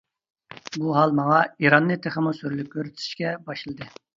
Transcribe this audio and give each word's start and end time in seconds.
بۇ 0.77 0.95
ھال 0.95 1.13
ماڭا 1.19 1.37
ئىراننى 1.65 1.99
تېخىمۇ 2.07 2.35
سۈرلۈك 2.41 2.73
كۆرسىتىشكە 2.77 3.39
باشلىدى. 3.51 3.93